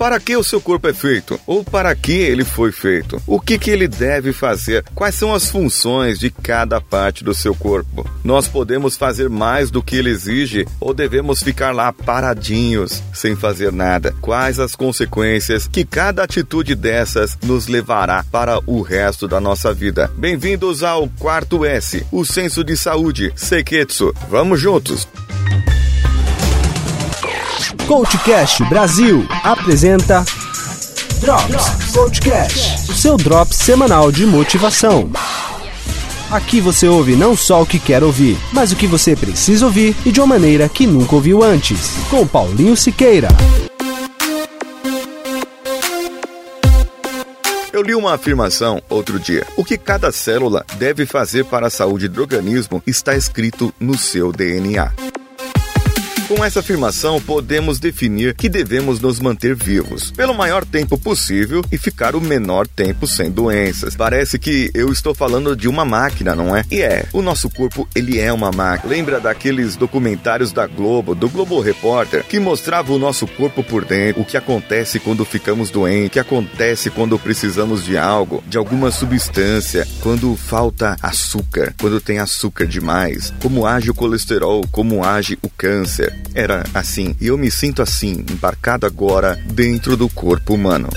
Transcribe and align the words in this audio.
Para 0.00 0.18
que 0.18 0.34
o 0.34 0.42
seu 0.42 0.62
corpo 0.62 0.88
é 0.88 0.94
feito? 0.94 1.38
Ou 1.46 1.62
para 1.62 1.94
que 1.94 2.12
ele 2.12 2.42
foi 2.42 2.72
feito? 2.72 3.20
O 3.26 3.38
que, 3.38 3.58
que 3.58 3.70
ele 3.70 3.86
deve 3.86 4.32
fazer? 4.32 4.82
Quais 4.94 5.14
são 5.14 5.34
as 5.34 5.50
funções 5.50 6.18
de 6.18 6.30
cada 6.30 6.80
parte 6.80 7.22
do 7.22 7.34
seu 7.34 7.54
corpo? 7.54 8.08
Nós 8.24 8.48
podemos 8.48 8.96
fazer 8.96 9.28
mais 9.28 9.70
do 9.70 9.82
que 9.82 9.96
ele 9.96 10.08
exige 10.08 10.66
ou 10.80 10.94
devemos 10.94 11.42
ficar 11.42 11.74
lá 11.74 11.92
paradinhos, 11.92 13.02
sem 13.12 13.36
fazer 13.36 13.70
nada? 13.70 14.14
Quais 14.22 14.58
as 14.58 14.74
consequências 14.74 15.68
que 15.68 15.84
cada 15.84 16.22
atitude 16.22 16.74
dessas 16.74 17.36
nos 17.42 17.66
levará 17.66 18.24
para 18.32 18.58
o 18.66 18.80
resto 18.80 19.28
da 19.28 19.38
nossa 19.38 19.74
vida? 19.74 20.10
Bem-vindos 20.16 20.82
ao 20.82 21.10
quarto 21.18 21.62
S, 21.62 22.06
o 22.10 22.24
senso 22.24 22.64
de 22.64 22.74
saúde, 22.74 23.30
Seketsu. 23.36 24.14
Vamos 24.30 24.58
juntos! 24.58 25.06
Coachcast 27.90 28.62
Brasil 28.66 29.26
apresenta 29.42 30.24
Drops 31.20 31.92
Coachcast, 31.92 32.88
o 32.88 32.94
seu 32.94 33.16
drop 33.16 33.52
semanal 33.52 34.12
de 34.12 34.24
motivação. 34.24 35.10
Aqui 36.30 36.60
você 36.60 36.86
ouve 36.86 37.16
não 37.16 37.36
só 37.36 37.62
o 37.62 37.66
que 37.66 37.80
quer 37.80 38.04
ouvir, 38.04 38.38
mas 38.52 38.70
o 38.70 38.76
que 38.76 38.86
você 38.86 39.16
precisa 39.16 39.66
ouvir 39.66 39.96
e 40.06 40.12
de 40.12 40.20
uma 40.20 40.28
maneira 40.28 40.68
que 40.68 40.86
nunca 40.86 41.16
ouviu 41.16 41.42
antes. 41.42 41.96
Com 42.08 42.24
Paulinho 42.24 42.76
Siqueira. 42.76 43.26
Eu 47.72 47.82
li 47.82 47.96
uma 47.96 48.14
afirmação 48.14 48.80
outro 48.88 49.18
dia. 49.18 49.44
O 49.56 49.64
que 49.64 49.76
cada 49.76 50.12
célula 50.12 50.64
deve 50.76 51.06
fazer 51.06 51.44
para 51.44 51.66
a 51.66 51.70
saúde 51.70 52.06
do 52.06 52.20
organismo 52.20 52.80
está 52.86 53.16
escrito 53.16 53.74
no 53.80 53.98
seu 53.98 54.30
DNA. 54.30 54.92
Com 56.30 56.44
essa 56.44 56.60
afirmação, 56.60 57.20
podemos 57.20 57.80
definir 57.80 58.36
que 58.36 58.48
devemos 58.48 59.00
nos 59.00 59.18
manter 59.18 59.52
vivos 59.52 60.12
pelo 60.12 60.32
maior 60.32 60.64
tempo 60.64 60.96
possível 60.96 61.60
e 61.72 61.76
ficar 61.76 62.14
o 62.14 62.20
menor 62.20 62.68
tempo 62.68 63.04
sem 63.04 63.28
doenças. 63.32 63.96
Parece 63.96 64.38
que 64.38 64.70
eu 64.72 64.92
estou 64.92 65.12
falando 65.12 65.56
de 65.56 65.66
uma 65.66 65.84
máquina, 65.84 66.36
não 66.36 66.54
é? 66.54 66.64
E 66.70 66.82
é, 66.82 67.04
o 67.12 67.20
nosso 67.20 67.50
corpo, 67.50 67.88
ele 67.96 68.20
é 68.20 68.32
uma 68.32 68.52
máquina. 68.52 68.94
Lembra 68.94 69.18
daqueles 69.18 69.74
documentários 69.74 70.52
da 70.52 70.68
Globo, 70.68 71.16
do 71.16 71.28
Globo 71.28 71.58
Repórter, 71.60 72.22
que 72.22 72.38
mostrava 72.38 72.92
o 72.92 72.98
nosso 72.98 73.26
corpo 73.26 73.64
por 73.64 73.84
dentro, 73.84 74.22
o 74.22 74.24
que 74.24 74.36
acontece 74.36 75.00
quando 75.00 75.24
ficamos 75.24 75.68
doentes, 75.68 76.06
o 76.06 76.10
que 76.10 76.20
acontece 76.20 76.90
quando 76.90 77.18
precisamos 77.18 77.84
de 77.84 77.98
algo, 77.98 78.40
de 78.46 78.56
alguma 78.56 78.92
substância, 78.92 79.84
quando 80.00 80.36
falta 80.36 80.96
açúcar, 81.02 81.74
quando 81.80 82.00
tem 82.00 82.20
açúcar 82.20 82.68
demais, 82.68 83.34
como 83.42 83.66
age 83.66 83.90
o 83.90 83.94
colesterol, 83.94 84.64
como 84.70 85.02
age 85.04 85.36
o 85.42 85.50
câncer 85.50 86.19
era 86.34 86.64
assim 86.74 87.14
e 87.20 87.28
eu 87.28 87.38
me 87.38 87.50
sinto 87.50 87.82
assim, 87.82 88.24
embarcado 88.30 88.86
agora 88.86 89.38
dentro 89.52 89.96
do 89.96 90.08
corpo 90.08 90.54
humano. 90.54 90.88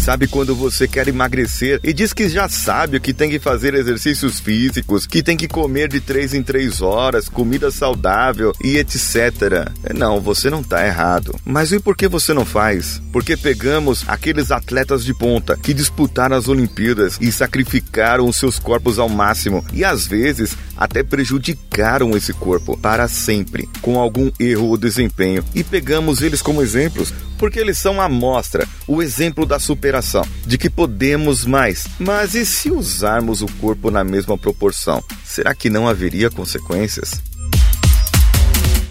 Sabe 0.00 0.26
quando 0.26 0.56
você 0.56 0.88
quer 0.88 1.08
emagrecer 1.08 1.78
e 1.84 1.92
diz 1.92 2.14
que 2.14 2.26
já 2.26 2.48
sabe 2.48 2.98
que 2.98 3.12
tem 3.12 3.28
que 3.28 3.38
fazer 3.38 3.74
exercícios 3.74 4.40
físicos, 4.40 5.06
que 5.06 5.22
tem 5.22 5.36
que 5.36 5.46
comer 5.46 5.88
de 5.88 6.00
3 6.00 6.34
em 6.34 6.42
3 6.42 6.80
horas, 6.80 7.28
comida 7.28 7.70
saudável 7.70 8.50
e 8.64 8.78
etc. 8.78 9.70
Não, 9.94 10.18
você 10.18 10.48
não 10.48 10.62
está 10.62 10.86
errado. 10.86 11.38
Mas 11.44 11.70
e 11.70 11.78
por 11.78 11.94
que 11.94 12.08
você 12.08 12.32
não 12.32 12.46
faz? 12.46 13.00
Porque 13.12 13.36
pegamos 13.36 14.02
aqueles 14.08 14.50
atletas 14.50 15.04
de 15.04 15.12
ponta 15.12 15.58
que 15.62 15.74
disputaram 15.74 16.34
as 16.34 16.48
Olimpíadas 16.48 17.18
e 17.20 17.30
sacrificaram 17.30 18.26
os 18.26 18.36
seus 18.36 18.58
corpos 18.58 18.98
ao 18.98 19.08
máximo 19.08 19.62
e 19.70 19.84
às 19.84 20.06
vezes 20.06 20.56
até 20.80 21.02
prejudicaram 21.04 22.16
esse 22.16 22.32
corpo 22.32 22.76
para 22.76 23.06
sempre 23.06 23.68
com 23.82 24.00
algum 24.00 24.32
erro 24.40 24.68
ou 24.68 24.78
desempenho 24.78 25.44
e 25.54 25.62
pegamos 25.62 26.22
eles 26.22 26.40
como 26.40 26.62
exemplos 26.62 27.12
porque 27.38 27.58
eles 27.58 27.78
são 27.78 28.00
a 28.02 28.08
mostra, 28.08 28.68
o 28.86 29.02
exemplo 29.02 29.46
da 29.46 29.58
superação, 29.58 30.22
de 30.44 30.58
que 30.58 30.68
podemos 30.68 31.46
mais. 31.46 31.86
Mas 31.98 32.34
e 32.34 32.44
se 32.44 32.70
usarmos 32.70 33.40
o 33.40 33.46
corpo 33.60 33.90
na 33.90 34.04
mesma 34.04 34.36
proporção? 34.36 35.02
Será 35.24 35.54
que 35.54 35.70
não 35.70 35.88
haveria 35.88 36.30
consequências? 36.30 37.29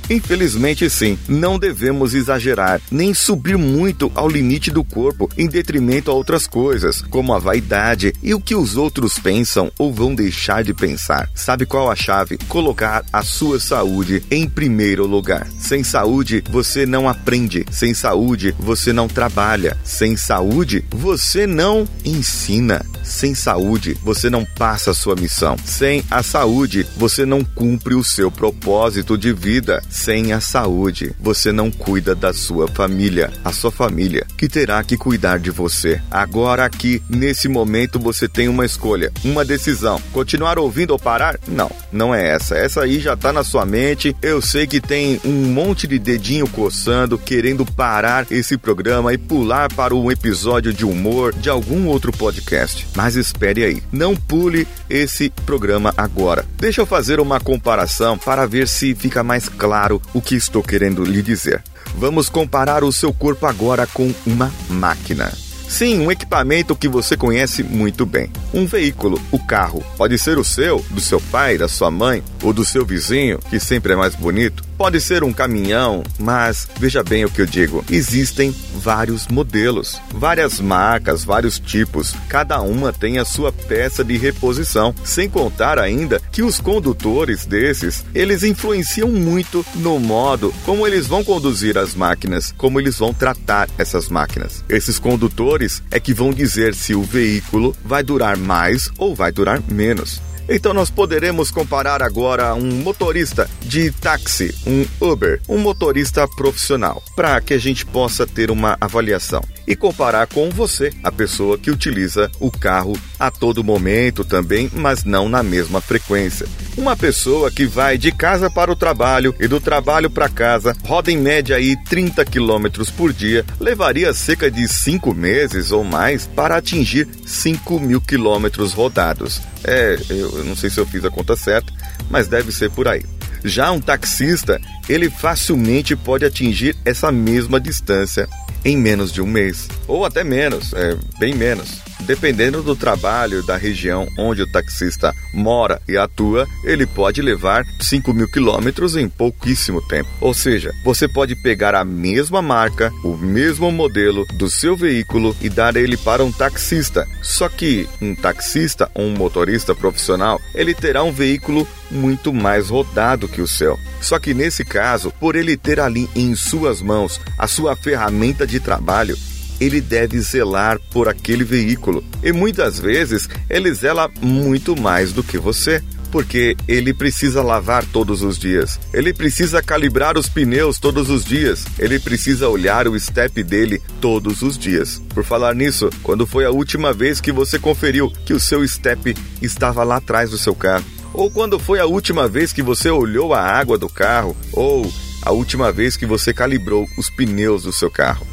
Infelizmente, 0.09 0.89
sim, 0.89 1.17
não 1.27 1.59
devemos 1.59 2.13
exagerar, 2.13 2.81
nem 2.91 3.13
subir 3.13 3.57
muito 3.57 4.11
ao 4.15 4.27
limite 4.27 4.71
do 4.71 4.83
corpo 4.83 5.29
em 5.37 5.47
detrimento 5.47 6.09
a 6.09 6.13
outras 6.13 6.47
coisas, 6.47 7.01
como 7.01 7.33
a 7.33 7.39
vaidade 7.39 8.13
e 8.23 8.33
o 8.33 8.41
que 8.41 8.55
os 8.55 8.75
outros 8.75 9.19
pensam 9.19 9.71
ou 9.77 9.93
vão 9.93 10.15
deixar 10.15 10.63
de 10.63 10.73
pensar. 10.73 11.29
Sabe 11.35 11.65
qual 11.65 11.91
a 11.91 11.95
chave? 11.95 12.37
Colocar 12.47 13.05
a 13.13 13.23
sua 13.23 13.59
saúde 13.59 14.23
em 14.31 14.49
primeiro 14.49 15.05
lugar. 15.05 15.47
Sem 15.59 15.83
saúde, 15.83 16.43
você 16.49 16.85
não 16.85 17.07
aprende. 17.07 17.65
Sem 17.71 17.93
saúde, 17.93 18.55
você 18.59 18.91
não 18.91 19.07
trabalha. 19.07 19.77
Sem 19.83 20.15
saúde, 20.15 20.83
você 20.89 21.45
não 21.45 21.87
ensina. 22.03 22.85
Sem 23.03 23.33
saúde, 23.33 23.97
você 24.03 24.29
não 24.29 24.45
passa 24.45 24.91
a 24.91 24.93
sua 24.93 25.15
missão. 25.15 25.55
Sem 25.65 26.03
a 26.11 26.21
saúde, 26.21 26.85
você 26.97 27.25
não 27.25 27.43
cumpre 27.43 27.95
o 27.95 28.03
seu 28.03 28.31
propósito 28.31 29.17
de 29.17 29.33
vida. 29.33 29.81
Sem 29.99 30.31
a 30.31 30.39
saúde, 30.39 31.13
você 31.19 31.51
não 31.51 31.69
cuida 31.69 32.15
da 32.15 32.31
sua 32.33 32.69
família, 32.69 33.33
a 33.43 33.51
sua 33.51 33.69
família 33.69 34.25
que 34.37 34.47
terá 34.47 34.81
que 34.81 34.95
cuidar 34.95 35.39
de 35.39 35.51
você. 35.51 36.01
Agora 36.09 36.63
aqui, 36.63 37.03
nesse 37.09 37.49
momento, 37.49 37.99
você 37.99 38.25
tem 38.25 38.47
uma 38.47 38.65
escolha, 38.65 39.11
uma 39.25 39.43
decisão. 39.43 40.01
Continuar 40.13 40.57
ouvindo 40.57 40.91
ou 40.91 40.99
parar? 40.99 41.37
Não, 41.49 41.69
não 41.91 42.15
é 42.15 42.29
essa. 42.29 42.55
Essa 42.55 42.83
aí 42.83 43.01
já 43.01 43.17
tá 43.17 43.33
na 43.33 43.43
sua 43.43 43.65
mente. 43.65 44.15
Eu 44.21 44.41
sei 44.41 44.65
que 44.65 44.79
tem 44.79 45.19
um 45.25 45.51
monte 45.51 45.85
de 45.85 45.99
dedinho 45.99 46.47
coçando, 46.47 47.17
querendo 47.17 47.65
parar 47.65 48.25
esse 48.31 48.57
programa 48.57 49.13
e 49.13 49.17
pular 49.17 49.67
para 49.73 49.93
um 49.93 50.09
episódio 50.09 50.73
de 50.73 50.85
humor 50.85 51.33
de 51.33 51.49
algum 51.49 51.87
outro 51.87 52.13
podcast. 52.13 52.87
Mas 52.95 53.17
espere 53.17 53.65
aí, 53.65 53.83
não 53.91 54.15
pule 54.15 54.65
esse 54.89 55.29
programa 55.45 55.93
agora. 55.97 56.45
Deixa 56.57 56.79
eu 56.79 56.85
fazer 56.85 57.19
uma 57.19 57.41
comparação 57.41 58.17
para 58.17 58.45
ver 58.45 58.65
se 58.65 58.95
fica 58.95 59.21
mais 59.23 59.49
claro 59.49 59.88
claro 59.89 60.01
o 60.13 60.21
que 60.21 60.35
estou 60.35 60.61
querendo 60.61 61.03
lhe 61.03 61.23
dizer. 61.23 61.63
Vamos 61.95 62.29
comparar 62.29 62.83
o 62.83 62.91
seu 62.91 63.11
corpo 63.11 63.47
agora 63.47 63.87
com 63.87 64.13
uma 64.25 64.51
máquina. 64.69 65.31
Sim, 65.67 65.99
um 65.99 66.11
equipamento 66.11 66.75
que 66.75 66.87
você 66.87 67.17
conhece 67.17 67.63
muito 67.63 68.05
bem. 68.05 68.31
Um 68.53 68.65
veículo, 68.65 69.19
o 69.31 69.39
carro. 69.39 69.83
Pode 69.97 70.17
ser 70.17 70.37
o 70.37 70.43
seu, 70.43 70.83
do 70.89 71.01
seu 71.01 71.19
pai, 71.19 71.57
da 71.57 71.67
sua 71.67 71.91
mãe 71.91 72.23
ou 72.43 72.53
do 72.53 72.65
seu 72.65 72.85
vizinho, 72.85 73.39
que 73.49 73.59
sempre 73.59 73.93
é 73.93 73.95
mais 73.95 74.15
bonito. 74.15 74.68
Pode 74.79 75.01
ser 75.01 75.25
um 75.25 75.33
caminhão, 75.33 76.05
mas 76.17 76.65
veja 76.79 77.03
bem 77.03 77.25
o 77.25 77.29
que 77.29 77.41
eu 77.41 77.45
digo: 77.45 77.83
existem 77.91 78.55
vários 78.75 79.27
modelos, 79.27 79.99
várias 80.09 80.61
marcas, 80.61 81.25
vários 81.25 81.59
tipos. 81.59 82.15
Cada 82.29 82.61
uma 82.61 82.93
tem 82.93 83.17
a 83.17 83.25
sua 83.25 83.51
peça 83.51 84.05
de 84.05 84.15
reposição, 84.15 84.95
sem 85.03 85.29
contar 85.29 85.77
ainda 85.77 86.21
que 86.31 86.41
os 86.41 86.61
condutores 86.61 87.45
desses, 87.45 88.05
eles 88.15 88.41
influenciam 88.41 89.09
muito 89.09 89.65
no 89.75 89.99
modo 89.99 90.53
como 90.65 90.87
eles 90.87 91.07
vão 91.07 91.25
conduzir 91.25 91.77
as 91.77 91.93
máquinas, 91.93 92.53
como 92.57 92.79
eles 92.79 92.97
vão 92.97 93.13
tratar 93.13 93.67
essas 93.77 94.07
máquinas. 94.07 94.63
Esses 94.69 94.97
condutores 94.97 95.83
é 95.91 95.99
que 95.99 96.13
vão 96.13 96.31
dizer 96.31 96.73
se 96.73 96.95
o 96.95 97.03
veículo 97.03 97.75
vai 97.83 98.01
durar 98.01 98.37
mais 98.37 98.89
ou 98.97 99.13
vai 99.13 99.29
durar 99.29 99.61
menos. 99.69 100.21
Então 100.49 100.73
nós 100.73 100.89
poderemos 100.89 101.51
comparar 101.51 102.01
agora 102.01 102.55
um 102.55 102.71
motorista 102.81 103.47
de 103.61 103.91
táxi, 103.91 104.53
um 104.65 104.83
Uber, 104.99 105.39
um 105.47 105.59
motorista 105.59 106.27
profissional, 106.27 107.03
para 107.15 107.39
que 107.39 107.53
a 107.53 107.57
gente 107.59 107.85
possa 107.85 108.25
ter 108.25 108.49
uma 108.49 108.75
avaliação 108.81 109.43
e 109.67 109.75
comparar 109.75 110.25
com 110.25 110.49
você, 110.49 110.91
a 111.03 111.11
pessoa 111.11 111.55
que 111.55 111.69
utiliza 111.69 112.31
o 112.39 112.49
carro 112.49 112.97
a 113.19 113.29
todo 113.29 113.63
momento 113.63 114.25
também, 114.25 114.71
mas 114.73 115.03
não 115.03 115.29
na 115.29 115.43
mesma 115.43 115.79
frequência. 115.79 116.47
Uma 116.77 116.95
pessoa 116.95 117.51
que 117.51 117.65
vai 117.65 117.97
de 117.97 118.11
casa 118.11 118.49
para 118.49 118.71
o 118.71 118.75
trabalho 118.75 119.35
e 119.39 119.47
do 119.47 119.59
trabalho 119.59 120.09
para 120.09 120.29
casa, 120.29 120.75
roda 120.85 121.11
em 121.11 121.17
média 121.17 121.55
aí 121.55 121.75
30 121.85 122.23
km 122.25 122.67
por 122.95 123.11
dia, 123.11 123.45
levaria 123.59 124.13
cerca 124.13 124.49
de 124.49 124.67
5 124.67 125.13
meses 125.13 125.71
ou 125.71 125.83
mais 125.83 126.25
para 126.27 126.57
atingir 126.57 127.07
5 127.25 127.79
mil 127.79 127.99
quilômetros 127.99 128.73
rodados. 128.73 129.41
É, 129.63 129.99
eu 130.09 130.45
não 130.45 130.55
sei 130.55 130.69
se 130.69 130.79
eu 130.79 130.85
fiz 130.85 131.03
a 131.03 131.09
conta 131.09 131.35
certa, 131.35 131.73
mas 132.09 132.27
deve 132.27 132.51
ser 132.51 132.69
por 132.71 132.87
aí. 132.87 133.03
Já 133.43 133.71
um 133.71 133.79
taxista, 133.79 134.59
ele 134.87 135.09
facilmente 135.09 135.95
pode 135.95 136.25
atingir 136.25 136.75
essa 136.85 137.11
mesma 137.11 137.59
distância 137.59 138.27
em 138.63 138.77
menos 138.77 139.11
de 139.11 139.21
um 139.21 139.27
mês, 139.27 139.67
ou 139.87 140.05
até 140.05 140.23
menos, 140.23 140.73
é, 140.73 140.97
bem 141.17 141.33
menos. 141.33 141.88
Dependendo 142.05 142.63
do 142.63 142.75
trabalho 142.75 143.45
da 143.45 143.55
região 143.55 144.07
onde 144.17 144.41
o 144.41 144.51
taxista 144.51 145.13
mora 145.33 145.81
e 145.87 145.97
atua, 145.97 146.47
ele 146.63 146.85
pode 146.85 147.21
levar 147.21 147.65
5 147.79 148.13
mil 148.13 148.27
quilômetros 148.27 148.95
em 148.95 149.07
pouquíssimo 149.07 149.81
tempo. 149.87 150.09
Ou 150.19 150.33
seja, 150.33 150.71
você 150.83 151.07
pode 151.07 151.35
pegar 151.35 151.75
a 151.75 151.85
mesma 151.85 152.41
marca, 152.41 152.91
o 153.03 153.15
mesmo 153.15 153.71
modelo 153.71 154.25
do 154.37 154.49
seu 154.49 154.75
veículo 154.75 155.35
e 155.41 155.49
dar 155.49 155.75
ele 155.75 155.97
para 155.97 156.23
um 156.23 156.31
taxista. 156.31 157.07
Só 157.21 157.47
que 157.47 157.87
um 158.01 158.15
taxista 158.15 158.89
ou 158.95 159.05
um 159.05 159.15
motorista 159.15 159.75
profissional, 159.75 160.41
ele 160.55 160.73
terá 160.73 161.03
um 161.03 161.11
veículo 161.11 161.67
muito 161.91 162.33
mais 162.33 162.69
rodado 162.69 163.27
que 163.27 163.41
o 163.41 163.47
seu. 163.47 163.77
Só 164.01 164.19
que 164.19 164.33
nesse 164.33 164.63
caso, 164.63 165.11
por 165.19 165.35
ele 165.35 165.57
ter 165.57 165.79
ali 165.79 166.09
em 166.15 166.35
suas 166.35 166.81
mãos 166.81 167.19
a 167.37 167.47
sua 167.47 167.75
ferramenta 167.75 168.45
de 168.47 168.59
trabalho, 168.59 169.17
ele 169.59 169.81
deve 169.81 170.19
zelar 170.21 170.79
por 170.91 171.07
aquele 171.07 171.43
veículo. 171.43 172.03
E 172.23 172.31
muitas 172.31 172.79
vezes 172.79 173.29
ele 173.49 173.73
zela 173.73 174.09
muito 174.21 174.79
mais 174.79 175.11
do 175.11 175.23
que 175.23 175.37
você 175.37 175.81
porque 176.11 176.57
ele 176.67 176.93
precisa 176.93 177.41
lavar 177.41 177.85
todos 177.85 178.21
os 178.21 178.37
dias, 178.37 178.79
ele 178.93 179.13
precisa 179.13 179.61
calibrar 179.61 180.17
os 180.17 180.27
pneus 180.27 180.79
todos 180.79 181.09
os 181.09 181.23
dias, 181.23 181.65
ele 181.77 181.99
precisa 181.99 182.49
olhar 182.49 182.87
o 182.87 182.99
step 182.99 183.43
dele 183.43 183.81
todos 184.01 184.41
os 184.41 184.57
dias. 184.57 185.01
Por 185.09 185.23
falar 185.23 185.55
nisso, 185.55 185.89
quando 186.03 186.25
foi 186.25 186.45
a 186.45 186.51
última 186.51 186.93
vez 186.93 187.21
que 187.21 187.31
você 187.31 187.59
conferiu 187.59 188.11
que 188.25 188.33
o 188.33 188.39
seu 188.39 188.67
step 188.67 189.15
estava 189.41 189.83
lá 189.83 189.97
atrás 189.97 190.31
do 190.31 190.37
seu 190.37 190.55
carro? 190.55 190.85
Ou 191.13 191.29
quando 191.29 191.57
foi 191.57 191.79
a 191.79 191.85
última 191.85 192.27
vez 192.27 192.53
que 192.53 192.61
você 192.61 192.89
olhou 192.89 193.33
a 193.33 193.41
água 193.41 193.77
do 193.77 193.89
carro? 193.89 194.37
Ou 194.53 194.91
a 195.23 195.31
última 195.31 195.71
vez 195.71 195.97
que 195.97 196.05
você 196.05 196.33
calibrou 196.33 196.87
os 196.97 197.09
pneus 197.09 197.63
do 197.63 197.73
seu 197.73 197.89
carro? 197.89 198.25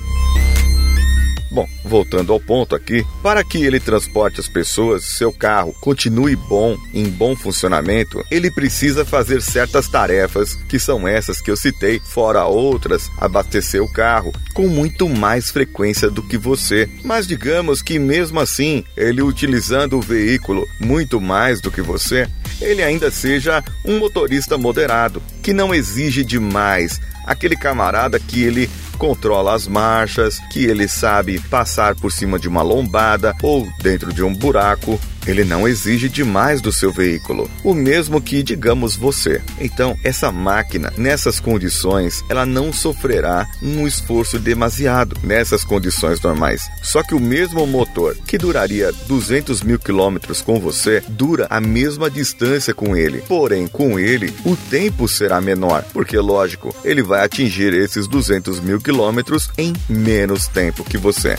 Bom, 1.50 1.66
voltando 1.84 2.32
ao 2.32 2.40
ponto 2.40 2.74
aqui, 2.74 3.04
para 3.22 3.44
que 3.44 3.64
ele 3.64 3.78
transporte 3.78 4.40
as 4.40 4.48
pessoas, 4.48 5.04
seu 5.04 5.32
carro 5.32 5.74
continue 5.80 6.34
bom, 6.34 6.76
em 6.92 7.08
bom 7.08 7.36
funcionamento, 7.36 8.24
ele 8.30 8.50
precisa 8.50 9.04
fazer 9.04 9.40
certas 9.40 9.88
tarefas, 9.88 10.54
que 10.68 10.78
são 10.78 11.06
essas 11.06 11.40
que 11.40 11.50
eu 11.50 11.56
citei, 11.56 12.00
fora 12.00 12.44
outras, 12.46 13.08
abastecer 13.18 13.82
o 13.82 13.92
carro 13.92 14.32
com 14.54 14.68
muito 14.68 15.08
mais 15.08 15.50
frequência 15.50 16.10
do 16.10 16.22
que 16.22 16.36
você. 16.36 16.88
Mas 17.04 17.26
digamos 17.26 17.82
que 17.82 17.98
mesmo 17.98 18.40
assim, 18.40 18.84
ele 18.96 19.22
utilizando 19.22 19.96
o 19.96 20.02
veículo 20.02 20.66
muito 20.80 21.20
mais 21.20 21.60
do 21.60 21.70
que 21.70 21.80
você, 21.80 22.28
ele 22.60 22.82
ainda 22.82 23.10
seja 23.10 23.62
um 23.84 23.98
motorista 23.98 24.56
moderado, 24.56 25.22
que 25.42 25.52
não 25.52 25.74
exige 25.74 26.24
demais, 26.24 27.00
aquele 27.26 27.56
camarada 27.56 28.18
que 28.18 28.42
ele 28.42 28.70
controla 28.96 29.54
as 29.54 29.68
marchas, 29.68 30.38
que 30.50 30.64
ele 30.64 30.88
sabe 30.88 31.38
passar 31.48 31.94
por 31.94 32.10
cima 32.10 32.38
de 32.38 32.48
uma 32.48 32.62
lombada 32.62 33.34
ou 33.42 33.68
dentro 33.80 34.12
de 34.12 34.22
um 34.22 34.34
buraco, 34.34 34.98
ele 35.26 35.44
não 35.44 35.66
exige 35.66 36.08
demais 36.08 36.60
do 36.60 36.72
seu 36.72 36.92
veículo, 36.92 37.50
o 37.64 37.74
mesmo 37.74 38.20
que, 38.20 38.42
digamos, 38.42 38.96
você. 38.96 39.40
Então, 39.60 39.96
essa 40.04 40.30
máquina, 40.30 40.92
nessas 40.96 41.40
condições, 41.40 42.24
ela 42.28 42.46
não 42.46 42.72
sofrerá 42.72 43.46
um 43.62 43.86
esforço 43.86 44.38
demasiado 44.38 45.16
nessas 45.22 45.64
condições 45.64 46.20
normais. 46.20 46.62
Só 46.82 47.02
que 47.02 47.14
o 47.14 47.20
mesmo 47.20 47.66
motor 47.66 48.16
que 48.26 48.38
duraria 48.38 48.92
200 49.06 49.62
mil 49.62 49.78
quilômetros 49.78 50.40
com 50.42 50.60
você, 50.60 51.02
dura 51.08 51.46
a 51.50 51.60
mesma 51.60 52.10
distância 52.10 52.74
com 52.74 52.96
ele. 52.96 53.22
Porém, 53.28 53.66
com 53.66 53.98
ele, 53.98 54.32
o 54.44 54.56
tempo 54.56 55.08
será 55.08 55.40
menor, 55.40 55.84
porque, 55.92 56.18
lógico, 56.18 56.74
ele 56.84 57.02
vai 57.02 57.24
atingir 57.24 57.72
esses 57.72 58.06
200 58.06 58.60
mil 58.60 58.80
quilômetros 58.80 59.50
em 59.58 59.72
menos 59.88 60.46
tempo 60.46 60.84
que 60.84 60.98
você. 60.98 61.36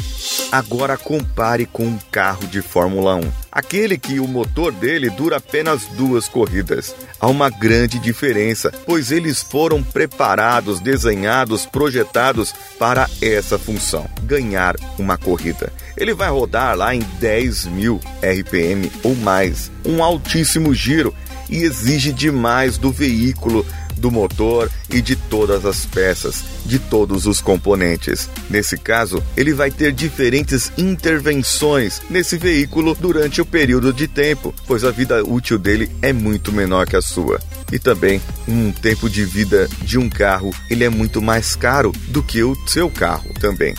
Agora 0.52 0.98
compare 0.98 1.66
com 1.66 1.86
um 1.86 2.00
carro 2.12 2.48
de 2.48 2.62
Fórmula 2.62 3.16
1 3.16 3.47
aquele 3.58 3.98
que 3.98 4.20
o 4.20 4.28
motor 4.28 4.72
dele 4.72 5.10
dura 5.10 5.38
apenas 5.38 5.88
duas 5.88 6.28
corridas. 6.28 6.96
Há 7.20 7.28
uma 7.28 7.50
grande 7.50 7.98
diferença, 7.98 8.72
pois 8.86 9.12
eles 9.12 9.42
foram 9.42 9.82
preparados, 9.82 10.80
desenhados, 10.80 11.66
projetados 11.66 12.54
para 12.78 13.10
essa 13.20 13.58
função: 13.58 14.08
ganhar 14.22 14.76
uma 15.00 15.18
corrida. 15.18 15.74
Ele 15.98 16.14
vai 16.14 16.30
rodar 16.30 16.78
lá 16.78 16.94
em 16.94 17.00
10 17.20 17.66
mil 17.66 18.00
RPM 18.22 18.92
ou 19.02 19.16
mais, 19.16 19.72
um 19.84 20.04
altíssimo 20.04 20.72
giro 20.76 21.12
e 21.50 21.64
exige 21.64 22.12
demais 22.12 22.78
do 22.78 22.92
veículo 22.92 23.66
do 23.98 24.12
motor 24.12 24.70
e 24.90 25.02
de 25.02 25.16
todas 25.16 25.66
as 25.66 25.86
peças, 25.86 26.44
de 26.66 26.80
todos 26.80 27.26
os 27.26 27.42
componentes. 27.42 28.30
Nesse 28.50 28.78
caso, 28.78 29.24
ele 29.36 29.54
vai 29.54 29.72
ter 29.72 29.92
diferentes 29.92 30.72
intervenções 30.78 32.02
nesse 32.10 32.38
veículo 32.38 32.96
durante 33.00 33.42
o 33.42 33.46
período 33.46 33.92
de 33.92 34.08
tempo, 34.08 34.54
pois 34.66 34.84
a 34.84 34.92
vida 34.92 35.24
útil 35.24 35.58
dele 35.58 35.90
é 36.02 36.14
muito 36.14 36.52
menor 36.52 36.88
que 36.88 36.96
a 36.96 37.02
sua. 37.02 37.40
E 37.72 37.78
também, 37.78 38.22
um 38.48 38.72
tempo 38.72 39.10
de 39.10 39.26
vida 39.26 39.68
de 39.82 39.98
um 39.98 40.10
carro, 40.10 40.52
ele 40.70 40.84
é 40.84 40.90
muito 40.90 41.22
mais 41.22 41.56
caro 41.56 41.92
do 42.08 42.24
que 42.24 42.42
o 42.44 42.56
seu 42.68 42.90
carro 42.90 43.30
também. 43.40 43.76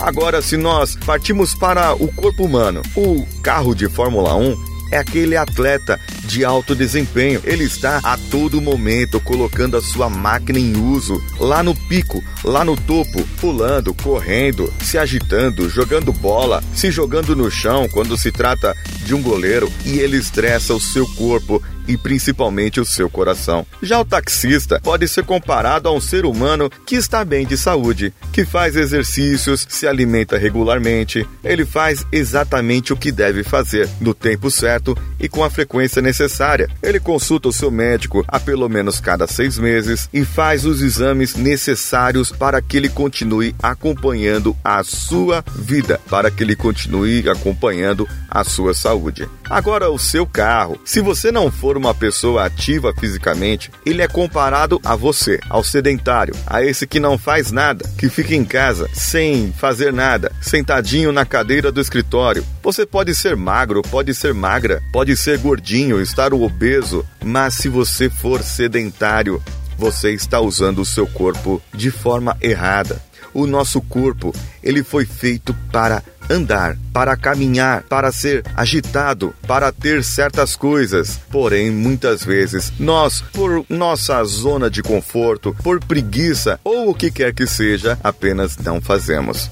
Agora, 0.00 0.40
se 0.40 0.56
nós 0.56 0.96
partimos 0.96 1.54
para 1.54 1.94
o 1.94 2.10
corpo 2.12 2.44
humano, 2.44 2.80
o 2.96 3.26
carro 3.42 3.74
de 3.74 3.86
Fórmula 3.88 4.34
1 4.34 4.69
é 4.90 4.98
aquele 4.98 5.36
atleta 5.36 5.98
de 6.24 6.44
alto 6.44 6.74
desempenho. 6.74 7.40
Ele 7.44 7.64
está 7.64 7.98
a 8.02 8.16
todo 8.16 8.60
momento 8.60 9.20
colocando 9.20 9.76
a 9.76 9.82
sua 9.82 10.08
máquina 10.08 10.58
em 10.58 10.76
uso, 10.76 11.22
lá 11.38 11.62
no 11.62 11.74
pico, 11.74 12.22
lá 12.44 12.64
no 12.64 12.76
topo, 12.76 13.26
pulando, 13.40 13.94
correndo, 13.94 14.72
se 14.82 14.98
agitando, 14.98 15.68
jogando 15.68 16.12
bola, 16.12 16.62
se 16.74 16.90
jogando 16.90 17.34
no 17.34 17.50
chão 17.50 17.88
quando 17.88 18.16
se 18.16 18.30
trata 18.30 18.76
de 19.04 19.14
um 19.14 19.22
goleiro 19.22 19.70
e 19.84 19.98
ele 19.98 20.16
estressa 20.16 20.74
o 20.74 20.80
seu 20.80 21.06
corpo 21.14 21.62
e 21.90 21.96
principalmente 21.96 22.80
o 22.80 22.84
seu 22.84 23.10
coração. 23.10 23.66
Já 23.82 23.98
o 23.98 24.04
taxista 24.04 24.80
pode 24.80 25.08
ser 25.08 25.24
comparado 25.24 25.88
a 25.88 25.92
um 25.92 26.00
ser 26.00 26.24
humano 26.24 26.70
que 26.86 26.94
está 26.94 27.24
bem 27.24 27.44
de 27.44 27.56
saúde, 27.56 28.14
que 28.32 28.44
faz 28.44 28.76
exercícios, 28.76 29.66
se 29.68 29.88
alimenta 29.88 30.38
regularmente, 30.38 31.26
ele 31.42 31.66
faz 31.66 32.06
exatamente 32.12 32.92
o 32.92 32.96
que 32.96 33.10
deve 33.10 33.42
fazer, 33.42 33.88
no 34.00 34.14
tempo 34.14 34.50
certo 34.52 34.96
e 35.18 35.28
com 35.28 35.42
a 35.42 35.50
frequência 35.50 36.00
necessária. 36.00 36.68
Ele 36.80 37.00
consulta 37.00 37.48
o 37.48 37.52
seu 37.52 37.72
médico 37.72 38.24
a 38.28 38.38
pelo 38.38 38.68
menos 38.68 39.00
cada 39.00 39.26
seis 39.26 39.58
meses 39.58 40.08
e 40.12 40.24
faz 40.24 40.64
os 40.64 40.80
exames 40.82 41.34
necessários 41.34 42.30
para 42.30 42.62
que 42.62 42.76
ele 42.76 42.88
continue 42.88 43.52
acompanhando 43.60 44.56
a 44.62 44.84
sua 44.84 45.44
vida, 45.56 46.00
para 46.08 46.30
que 46.30 46.44
ele 46.44 46.54
continue 46.54 47.28
acompanhando 47.28 48.08
a 48.30 48.44
sua 48.44 48.74
saúde. 48.74 49.28
Agora, 49.48 49.90
o 49.90 49.98
seu 49.98 50.24
carro, 50.24 50.78
se 50.84 51.00
você 51.00 51.32
não 51.32 51.50
for 51.50 51.76
uma 51.80 51.94
pessoa 51.94 52.44
ativa 52.44 52.94
fisicamente, 52.98 53.70
ele 53.84 54.02
é 54.02 54.06
comparado 54.06 54.80
a 54.84 54.94
você, 54.94 55.40
ao 55.48 55.64
sedentário, 55.64 56.34
a 56.46 56.62
esse 56.62 56.86
que 56.86 57.00
não 57.00 57.16
faz 57.16 57.50
nada, 57.50 57.88
que 57.98 58.08
fica 58.08 58.34
em 58.34 58.44
casa 58.44 58.88
sem 58.92 59.52
fazer 59.52 59.92
nada, 59.92 60.30
sentadinho 60.40 61.10
na 61.10 61.24
cadeira 61.24 61.72
do 61.72 61.80
escritório. 61.80 62.44
Você 62.62 62.84
pode 62.84 63.14
ser 63.14 63.34
magro, 63.34 63.82
pode 63.82 64.14
ser 64.14 64.34
magra, 64.34 64.82
pode 64.92 65.16
ser 65.16 65.38
gordinho, 65.38 66.00
estar 66.00 66.34
obeso, 66.34 67.04
mas 67.24 67.54
se 67.54 67.68
você 67.68 68.10
for 68.10 68.42
sedentário, 68.42 69.42
você 69.78 70.12
está 70.12 70.38
usando 70.40 70.80
o 70.82 70.84
seu 70.84 71.06
corpo 71.06 71.62
de 71.72 71.90
forma 71.90 72.36
errada. 72.40 73.00
O 73.32 73.46
nosso 73.46 73.80
corpo, 73.80 74.34
ele 74.62 74.82
foi 74.82 75.04
feito 75.04 75.54
para 75.72 76.02
andar, 76.28 76.76
para 76.92 77.16
caminhar, 77.16 77.82
para 77.82 78.12
ser 78.12 78.44
agitado, 78.56 79.34
para 79.46 79.72
ter 79.72 80.04
certas 80.04 80.54
coisas. 80.54 81.18
Porém, 81.30 81.70
muitas 81.70 82.24
vezes, 82.24 82.72
nós, 82.78 83.20
por 83.32 83.64
nossa 83.68 84.22
zona 84.24 84.70
de 84.70 84.82
conforto, 84.82 85.54
por 85.62 85.80
preguiça 85.84 86.60
ou 86.62 86.90
o 86.90 86.94
que 86.94 87.10
quer 87.10 87.34
que 87.34 87.46
seja, 87.46 87.98
apenas 88.02 88.56
não 88.56 88.80
fazemos. 88.80 89.50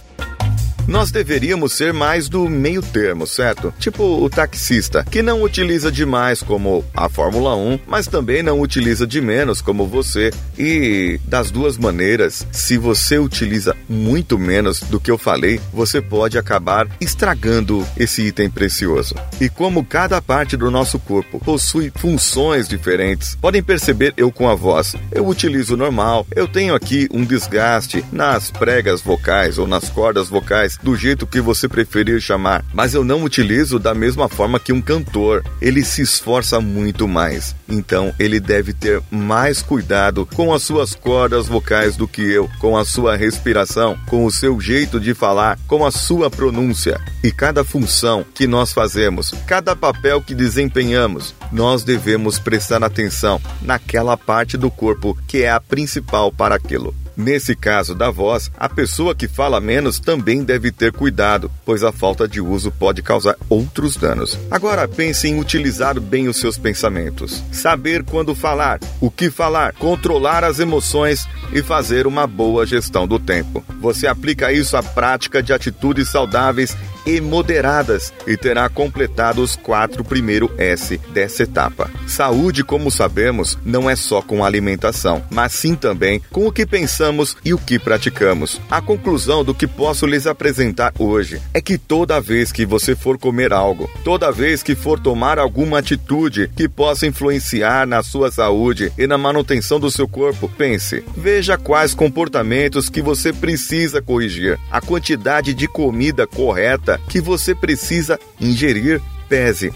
Nós 0.89 1.11
deveríamos 1.11 1.75
ser 1.75 1.93
mais 1.93 2.31
do 2.31 2.49
meio 2.49 2.81
termo, 2.81 3.27
certo? 3.27 3.75
Tipo 3.79 4.25
o 4.25 4.31
taxista, 4.31 5.05
que 5.05 5.21
não 5.21 5.43
utiliza 5.43 5.93
demais 5.93 6.43
como 6.43 6.83
a 6.95 7.11
Fórmula 7.11 7.55
1, 7.55 7.81
mas 7.87 8.07
também 8.07 8.43
não 8.43 8.59
utiliza 8.59 9.07
de 9.07 9.21
menos 9.21 9.61
como 9.61 9.87
você. 9.87 10.33
E 10.59 11.21
das 11.27 11.51
duas 11.51 11.77
maneiras, 11.77 12.47
se 12.51 12.79
você 12.79 13.19
utiliza 13.19 13.77
muito 13.87 14.39
menos 14.39 14.81
do 14.81 14.99
que 14.99 15.11
eu 15.11 15.19
falei, 15.19 15.61
você 15.75 16.01
pode 16.01 16.39
acabar 16.39 16.89
estragando 16.99 17.87
esse 17.95 18.23
item 18.23 18.49
precioso. 18.49 19.15
E 19.39 19.51
como 19.51 19.85
cada 19.85 20.23
parte 20.23 20.57
do 20.57 20.71
nosso 20.71 20.99
corpo 20.99 21.39
possui 21.39 21.93
funções 21.95 22.67
diferentes, 22.67 23.37
podem 23.39 23.63
perceber 23.63 24.15
eu 24.17 24.33
com 24.33 24.49
a 24.49 24.55
voz. 24.55 24.97
Eu 25.13 25.29
utilizo 25.29 25.77
normal, 25.77 26.27
eu 26.35 26.49
tenho 26.49 26.75
aqui 26.75 27.11
um 27.13 27.27
desgaste 27.27 28.03
nas 28.11 28.51
pregas 28.51 29.03
vocais 29.03 29.59
ou 29.59 29.67
nas 29.67 29.91
cordas 29.91 30.31
vocais 30.31 30.78
do 30.83 30.97
jeito 30.97 31.27
que 31.27 31.41
você 31.41 31.69
preferir 31.69 32.21
chamar, 32.21 32.65
mas 32.73 32.95
eu 32.95 33.05
não 33.05 33.25
utilizo 33.25 33.79
da 33.79 33.95
mesma 33.95 34.29
forma 34.29 34.59
que 34.61 34.73
um 34.73 34.81
cantor. 34.81 35.45
Ele 35.61 35.85
se 35.85 36.03
esforça 36.03 36.61
muito 36.61 37.07
mais. 37.07 37.55
Então 37.69 38.15
ele 38.19 38.41
deve 38.41 38.73
ter 38.73 39.03
mais 39.11 39.61
cuidado 39.61 40.27
com 40.35 40.53
as 40.53 40.63
suas 40.63 40.95
cordas 40.95 41.47
vocais 41.47 41.97
do 41.97 42.09
que 42.09 42.23
eu, 42.23 42.49
com 42.59 42.77
a 42.77 42.85
sua 42.85 43.17
respiração, 43.17 43.99
com 44.07 44.25
o 44.25 44.31
seu 44.31 44.61
jeito 44.61 44.99
de 44.99 45.15
falar, 45.15 45.59
com 45.67 45.85
a 45.85 45.91
sua 45.91 46.31
pronúncia. 46.31 47.01
E 47.23 47.31
cada 47.31 47.65
função 47.65 48.25
que 48.35 48.47
nós 48.47 48.73
fazemos, 48.73 49.35
cada 49.47 49.75
papel 49.75 50.23
que 50.23 50.35
desempenhamos, 50.35 51.35
nós 51.53 51.83
devemos 51.83 52.39
prestar 52.39 52.83
atenção 52.83 53.41
naquela 53.61 54.17
parte 54.17 54.57
do 54.57 54.71
corpo 54.71 55.17
que 55.27 55.43
é 55.43 55.51
a 55.51 55.61
principal 55.61 56.33
para 56.33 56.55
aquilo. 56.55 56.95
Nesse 57.19 57.57
caso 57.57 57.97
da 57.97 58.13
voz, 58.13 58.49
a 58.57 58.69
pessoa 58.69 59.13
que 59.13 59.27
fala 59.27 59.61
menos 59.61 59.99
também 59.99 60.45
deve 60.45 60.71
ter 60.71 60.93
cuidado, 60.93 61.51
pois 61.65 61.83
a 61.83 61.91
falta 61.91 62.29
de 62.29 62.41
uso 62.41 62.71
pode 62.71 63.03
causar 63.03 63.35
outros 63.49 63.97
danos. 63.97 64.39
Agora 64.49 64.87
pense 64.87 65.27
em 65.27 65.41
utilizar 65.41 65.99
bem 65.99 66.29
os 66.29 66.37
seus 66.37 66.57
pensamentos, 66.57 67.43
saber 67.51 68.05
quando 68.05 68.37
falar, 68.37 68.79
o 69.01 69.11
que 69.11 69.31
falar, 69.31 69.73
controlar 69.73 70.45
as 70.45 70.61
emoções 70.61 71.27
e 71.53 71.61
fazer 71.61 72.07
uma 72.07 72.25
boa 72.25 72.65
gestão 72.65 73.05
do 73.05 73.19
tempo. 73.19 73.65
Você 73.81 74.07
aplica 74.07 74.53
isso 74.53 74.77
à 74.77 74.83
prática 74.83 75.43
de 75.43 75.53
atitudes 75.53 76.09
saudáveis 76.11 76.77
e 77.09 77.23
moderadas 77.23 78.13
e 78.27 78.37
terá 78.37 78.69
completado 78.69 79.41
os 79.41 79.57
quatro 79.57 80.05
primeiros 80.05 80.51
S 80.59 80.99
dessa 81.11 81.45
etapa. 81.45 81.91
Saúde, 82.07 82.63
como 82.63 82.91
sabemos, 82.91 83.57
não 83.65 83.89
é 83.89 83.97
só 83.97 84.21
com 84.21 84.45
alimentação, 84.45 85.25
mas 85.31 85.55
sim 85.55 85.75
também 85.75 86.21
com 86.31 86.47
o 86.47 86.53
que 86.53 86.67
pensamos 86.67 87.35
e 87.43 87.55
o 87.55 87.59
que 87.59 87.79
praticamos. 87.79 88.61
A 88.71 88.83
conclusão 88.83 89.43
do 89.43 89.55
que 89.55 89.67
posso 89.67 90.05
lhes 90.05 90.27
apresentar 90.27 90.93
hoje 90.99 91.41
é 91.55 91.63
que 91.63 91.79
toda 91.79 92.21
vez 92.21 92.53
que 92.53 92.67
você 92.67 92.95
for 92.95 93.17
comer 93.17 93.55
algo, 93.55 93.89
toda 94.05 94.31
vez 94.31 94.63
que 94.63 94.75
for 94.75 95.01
tomar 95.01 95.39
alguma 95.39 95.79
atitude 95.79 96.51
que 96.55 96.69
possa 96.69 97.07
influenciar 97.07 97.87
na 97.87 98.03
sua 98.03 98.31
saúde 98.31 98.93
e 98.99 99.07
na 99.07 99.17
manutenção 99.17 99.81
do 99.81 99.91
seu 99.91 100.07
corpo, 100.07 100.47
pense, 100.59 101.03
veja 101.17 101.57
quais 101.57 101.95
comportamentos 101.95 102.91
que 102.91 103.01
você 103.01 103.33
precisa 103.33 104.03
corrigir, 104.03 104.59
a 104.71 104.81
quantidade 104.83 105.55
de 105.55 105.67
comida 105.67 106.27
correta 106.27 106.98
que 107.09 107.21
você 107.21 107.55
precisa 107.55 108.19
ingerir, 108.41 109.01
pese. 109.29 109.73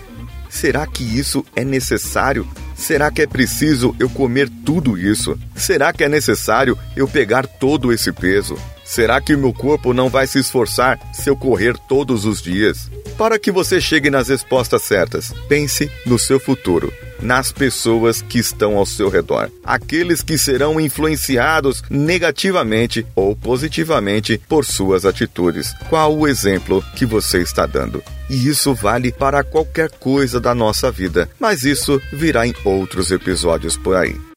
Será 0.48 0.86
que 0.86 1.02
isso 1.02 1.44
é 1.56 1.64
necessário? 1.64 2.46
Será 2.74 3.10
que 3.10 3.22
é 3.22 3.26
preciso 3.26 3.94
eu 3.98 4.10
comer 4.10 4.50
tudo 4.64 4.98
isso? 4.98 5.38
Será 5.54 5.92
que 5.92 6.04
é 6.04 6.08
necessário 6.08 6.76
eu 6.96 7.08
pegar 7.08 7.46
todo 7.46 7.92
esse 7.92 8.12
peso? 8.12 8.58
Será 8.84 9.20
que 9.20 9.36
meu 9.36 9.52
corpo 9.52 9.94
não 9.94 10.10
vai 10.10 10.26
se 10.26 10.38
esforçar 10.38 10.98
se 11.14 11.30
eu 11.30 11.36
correr 11.36 11.78
todos 11.88 12.24
os 12.24 12.42
dias? 12.42 12.90
Para 13.16 13.38
que 13.38 13.50
você 13.50 13.80
chegue 13.80 14.10
nas 14.10 14.28
respostas 14.28 14.82
certas, 14.82 15.32
pense 15.48 15.90
no 16.04 16.18
seu 16.18 16.38
futuro 16.38 16.92
nas 17.22 17.52
pessoas 17.52 18.20
que 18.20 18.38
estão 18.38 18.76
ao 18.76 18.84
seu 18.84 19.08
redor, 19.08 19.50
aqueles 19.64 20.22
que 20.22 20.36
serão 20.36 20.80
influenciados 20.80 21.82
negativamente 21.88 23.06
ou 23.14 23.34
positivamente 23.36 24.40
por 24.48 24.64
suas 24.64 25.04
atitudes. 25.06 25.72
Qual 25.88 26.14
o 26.16 26.26
exemplo 26.26 26.84
que 26.96 27.06
você 27.06 27.40
está 27.40 27.66
dando? 27.66 28.02
E 28.28 28.48
isso 28.48 28.74
vale 28.74 29.12
para 29.12 29.44
qualquer 29.44 29.90
coisa 29.90 30.40
da 30.40 30.54
nossa 30.54 30.90
vida, 30.90 31.28
mas 31.38 31.62
isso 31.62 32.00
virá 32.12 32.46
em 32.46 32.54
outros 32.64 33.10
episódios 33.10 33.76
por 33.76 33.96
aí. 33.96 34.31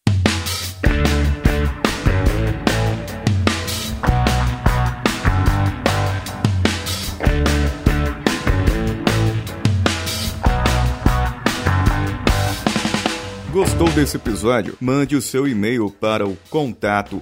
Gostou 13.86 13.92
desse 13.92 14.18
episódio? 14.18 14.76
Mande 14.82 15.16
o 15.16 15.22
seu 15.22 15.48
e-mail 15.48 15.92
para 15.92 16.28
o 16.28 16.36
contato 16.50 17.22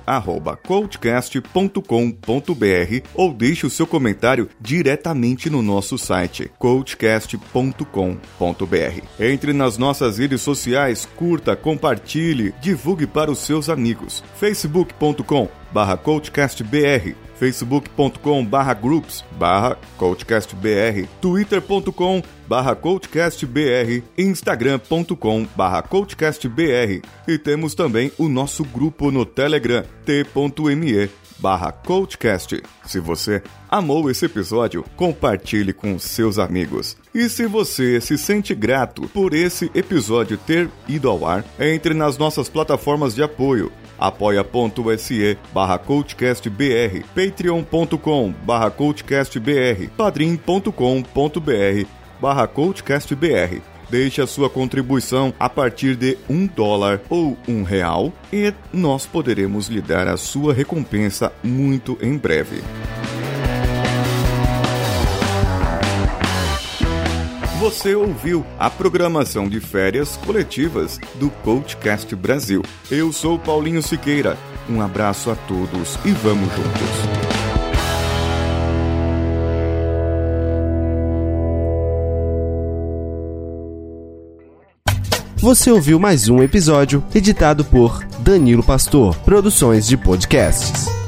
coachcast.com.br 0.65 3.07
ou 3.13 3.33
deixe 3.33 3.65
o 3.65 3.69
seu 3.69 3.85
comentário 3.85 4.49
diretamente 4.61 5.49
no 5.49 5.61
nosso 5.61 5.97
site 5.97 6.49
coachcast.com.br. 6.57 9.03
Entre 9.19 9.51
nas 9.51 9.77
nossas 9.77 10.19
redes 10.19 10.41
sociais, 10.41 11.07
curta, 11.17 11.55
compartilhe, 11.55 12.53
divulgue 12.61 13.07
para 13.07 13.31
os 13.31 13.39
seus 13.39 13.69
amigos. 13.69 14.23
facebook.com 14.39 15.49
barra 15.71 15.97
coachcastbr 15.97 17.13
facebook.com 17.43 18.45
barra 18.45 18.73
groups 18.73 19.25
barra 19.37 19.77
coachcastbr, 19.97 21.05
twitter.com 21.19 22.23
barra 22.47 22.73
coachcastbr, 22.73 24.01
instagram.com 24.17 25.45
barra 25.53 25.81
coachcastbr 25.81 27.01
e 27.27 27.37
temos 27.37 27.75
também 27.75 28.13
o 28.17 28.29
nosso 28.29 28.63
grupo 28.63 29.11
no 29.11 29.25
Telegram, 29.25 29.83
t.me 30.05 31.09
barra 31.37 31.73
coachcast. 31.73 32.63
Se 32.85 33.01
você 33.01 33.43
amou 33.69 34.09
esse 34.09 34.25
episódio, 34.25 34.85
compartilhe 34.95 35.73
com 35.73 35.99
seus 35.99 36.39
amigos. 36.39 36.95
E 37.13 37.27
se 37.27 37.45
você 37.45 37.99
se 37.99 38.17
sente 38.17 38.55
grato 38.55 39.09
por 39.09 39.33
esse 39.33 39.69
episódio 39.75 40.37
ter 40.37 40.69
ido 40.87 41.09
ao 41.09 41.27
ar, 41.27 41.43
entre 41.59 41.93
nas 41.93 42.17
nossas 42.17 42.47
plataformas 42.47 43.13
de 43.13 43.21
apoio 43.21 43.69
apoia.se 43.97 45.37
barra 45.53 45.77
coachcastbr, 45.77 47.03
patreon.com 47.15 48.33
barra 48.43 48.71
coachcastbr, 48.71 49.89
padrim.com.br 49.97 51.87
barra 52.19 52.47
coachcastbr. 52.47 53.61
Deixe 53.89 54.21
a 54.21 54.27
sua 54.27 54.49
contribuição 54.49 55.33
a 55.39 55.47
partir 55.47 55.95
de 55.95 56.17
um 56.27 56.47
dólar 56.47 57.01
ou 57.09 57.37
um 57.47 57.63
real 57.63 58.11
e 58.31 58.51
nós 58.71 59.05
poderemos 59.05 59.67
lhe 59.67 59.81
dar 59.81 60.07
a 60.07 60.17
sua 60.17 60.53
recompensa 60.53 61.31
muito 61.43 61.97
em 62.01 62.17
breve. 62.17 62.63
Você 67.63 67.95
ouviu 67.95 68.45
a 68.59 68.69
programação 68.69 69.47
de 69.47 69.61
férias 69.61 70.17
coletivas 70.17 70.99
do 71.15 71.29
Coachcast 71.29 72.13
Brasil. 72.13 72.61
Eu 72.91 73.13
sou 73.13 73.39
Paulinho 73.39 73.81
Siqueira. 73.81 74.37
Um 74.69 74.81
abraço 74.81 75.31
a 75.31 75.35
todos 75.37 75.97
e 76.03 76.11
vamos 76.11 76.49
juntos. 76.49 76.89
Você 85.37 85.71
ouviu 85.71 85.97
mais 85.97 86.27
um 86.27 86.43
episódio 86.43 87.01
editado 87.15 87.63
por 87.63 88.03
Danilo 88.19 88.61
Pastor, 88.61 89.15
Produções 89.19 89.87
de 89.87 89.95
Podcasts. 89.95 91.02